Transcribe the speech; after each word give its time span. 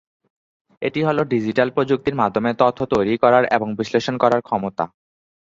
এটি 0.81 0.99
হল 1.07 1.17
ডিজিটাল 1.33 1.69
প্রযুক্তির 1.75 2.19
মাধ্যমে 2.21 2.51
তথ্য 2.61 2.79
তৈরী 2.93 3.15
করার 3.23 3.43
এবং 3.55 3.67
বিশ্লেষন 3.79 4.15
করার 4.23 4.41
ক্ষমতা। 4.41 4.85